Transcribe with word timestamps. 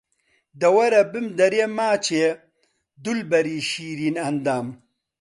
دە 0.59 0.67
وەرە 0.75 1.01
بمدەرێ 1.11 1.65
ماچێ، 1.77 2.27
دولبەری 3.03 3.59
شیرین 3.69 4.15
ئەندام 4.23 4.67